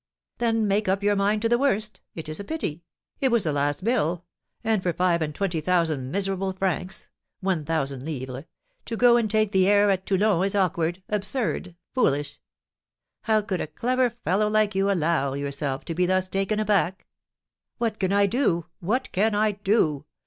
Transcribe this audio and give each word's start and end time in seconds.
"Then 0.39 0.67
make 0.67 0.87
up 0.87 1.03
your 1.03 1.15
mind 1.15 1.43
to 1.43 1.47
the 1.49 1.59
worst. 1.59 2.01
It 2.15 2.27
is 2.27 2.39
a 2.39 2.43
pity; 2.43 2.81
it 3.19 3.29
was 3.29 3.43
the 3.43 3.51
last 3.51 3.83
bill; 3.83 4.25
and 4.63 4.81
for 4.81 4.93
five 4.93 5.21
and 5.21 5.35
twenty 5.35 5.61
thousand 5.61 6.09
miserable 6.09 6.53
francs 6.53 7.11
(1,000_l._) 7.43 8.45
to 8.85 8.97
go 8.97 9.15
and 9.15 9.29
take 9.29 9.51
the 9.51 9.67
air 9.67 9.91
at 9.91 10.07
Toulon 10.07 10.43
is 10.43 10.55
awkward, 10.55 11.03
absurd, 11.07 11.75
foolish! 11.93 12.41
How 13.25 13.41
could 13.43 13.61
a 13.61 13.67
clever 13.67 14.09
fellow 14.09 14.49
like 14.49 14.73
you 14.73 14.89
allow 14.89 15.35
yourself 15.35 15.85
to 15.85 15.93
be 15.93 16.07
thus 16.07 16.27
taken 16.29 16.59
aback?" 16.59 17.05
"What 17.77 17.99
can 17.99 18.11
I 18.11 18.25
do? 18.25 18.65
What 18.79 19.11
can 19.11 19.35
I 19.35 19.51
do? 19.51 20.05